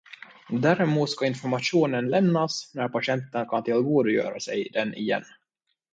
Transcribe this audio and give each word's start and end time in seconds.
Däremot 0.49 1.09
ska 1.09 1.25
informationen 1.25 2.09
lämnas 2.09 2.71
när 2.75 2.89
patienten 2.89 3.45
kan 3.49 3.63
tillgodogöra 3.63 4.39
sig 4.39 4.69
den 4.73 4.93
igen. 4.93 5.23